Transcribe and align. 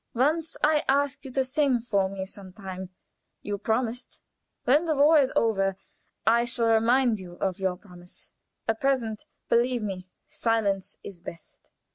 Once 0.15 0.57
I 0.63 0.83
asked 0.89 1.25
you 1.25 1.31
to 1.33 1.43
sing 1.43 1.79
for 1.79 2.09
me 2.09 2.25
some 2.25 2.53
time: 2.53 2.89
you 3.43 3.59
promised. 3.59 4.19
When 4.63 4.87
the 4.87 4.95
war 4.95 5.19
is 5.19 5.31
over 5.35 5.77
I 6.25 6.43
shall 6.45 6.69
remind 6.73 7.19
you 7.19 7.33
of 7.35 7.59
your 7.59 7.77
promise. 7.77 8.31
At 8.67 8.81
present, 8.81 9.25
believe 9.47 9.83
me, 9.83 10.07
silence 10.25 10.97
is 11.03 11.19
best. 11.19 11.69